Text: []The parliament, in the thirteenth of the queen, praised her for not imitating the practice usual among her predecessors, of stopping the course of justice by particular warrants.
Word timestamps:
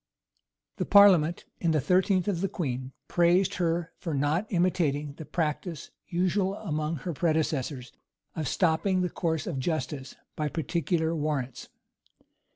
[]The 0.79 0.85
parliament, 0.87 1.45
in 1.59 1.69
the 1.69 1.79
thirteenth 1.79 2.27
of 2.27 2.41
the 2.41 2.49
queen, 2.49 2.91
praised 3.07 3.57
her 3.61 3.91
for 3.99 4.15
not 4.15 4.47
imitating 4.49 5.13
the 5.13 5.25
practice 5.25 5.91
usual 6.07 6.55
among 6.55 6.95
her 6.95 7.13
predecessors, 7.13 7.91
of 8.35 8.47
stopping 8.47 9.01
the 9.03 9.11
course 9.11 9.45
of 9.45 9.59
justice 9.59 10.15
by 10.35 10.49
particular 10.49 11.15
warrants. 11.15 11.69